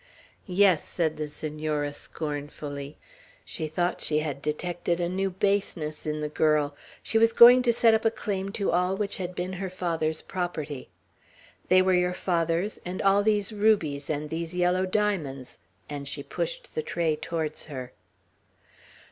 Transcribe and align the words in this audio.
"Yes," 0.47 0.83
said 0.83 1.17
the 1.17 1.29
Senora, 1.29 1.93
scornfully. 1.93 2.97
She 3.45 3.67
thought 3.67 4.01
she 4.01 4.17
had 4.17 4.41
detected 4.41 4.99
a 4.99 5.07
new 5.07 5.29
baseness 5.29 6.07
in 6.07 6.21
the 6.21 6.27
girl. 6.27 6.75
She 7.03 7.19
was 7.19 7.31
going 7.31 7.61
to 7.61 7.71
set 7.71 7.93
up 7.93 8.03
a 8.03 8.09
claim 8.09 8.51
to 8.53 8.71
all 8.71 8.97
which 8.97 9.17
had 9.17 9.35
been 9.35 9.53
her 9.53 9.69
father's 9.69 10.23
property. 10.23 10.89
"They 11.67 11.83
were 11.83 11.93
your 11.93 12.15
father's, 12.15 12.79
and 12.83 12.99
all 13.03 13.21
these 13.21 13.53
rubies, 13.53 14.09
and 14.09 14.31
these 14.31 14.55
yellow 14.55 14.87
diamonds;" 14.87 15.59
and 15.87 16.07
she 16.07 16.23
pushed 16.23 16.73
the 16.73 16.81
tray 16.81 17.15
towards 17.15 17.65
her. 17.65 17.93